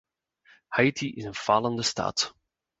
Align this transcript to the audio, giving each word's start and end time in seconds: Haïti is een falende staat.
Haïti 0.69 1.13
is 1.13 1.23
een 1.23 1.35
falende 1.35 1.81
staat. 1.81 2.35